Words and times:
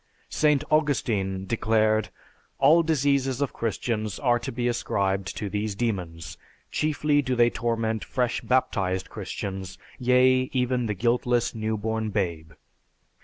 St. 0.31 0.63
Augustine 0.71 1.45
declared, 1.45 2.09
"All 2.57 2.81
diseases 2.81 3.39
of 3.39 3.53
Christians 3.53 4.17
are 4.17 4.39
to 4.39 4.51
be 4.51 4.67
ascribed 4.67 5.37
to 5.37 5.47
these 5.47 5.75
demons, 5.75 6.39
chiefly 6.71 7.21
do 7.21 7.35
they 7.35 7.51
torment 7.51 8.03
fresh 8.03 8.41
baptized 8.41 9.11
Christians, 9.11 9.77
yea, 9.99 10.49
even 10.53 10.87
the 10.87 10.95
guiltless, 10.95 11.53
new 11.53 11.77
born 11.77 12.09
babe." 12.09 12.53